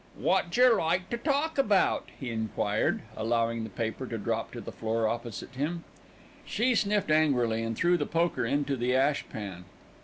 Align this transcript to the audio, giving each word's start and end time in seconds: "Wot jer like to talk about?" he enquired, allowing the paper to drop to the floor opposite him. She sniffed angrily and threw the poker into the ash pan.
"Wot 0.17 0.49
jer 0.49 0.77
like 0.77 1.11
to 1.11 1.17
talk 1.19 1.59
about?" 1.59 2.09
he 2.19 2.31
enquired, 2.31 3.03
allowing 3.15 3.63
the 3.63 3.69
paper 3.69 4.07
to 4.07 4.17
drop 4.17 4.51
to 4.51 4.59
the 4.59 4.71
floor 4.71 5.07
opposite 5.07 5.53
him. 5.53 5.83
She 6.43 6.73
sniffed 6.73 7.11
angrily 7.11 7.61
and 7.61 7.75
threw 7.75 7.97
the 7.99 8.07
poker 8.07 8.43
into 8.43 8.75
the 8.75 8.95
ash 8.95 9.29
pan. 9.29 9.65